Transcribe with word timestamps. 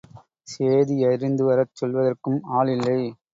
சேதியறிந்துவரச் 0.47 1.75
சொல்வதற்கும் 1.75 2.39
ஆள் 2.57 2.71
இல்லை. 2.71 2.99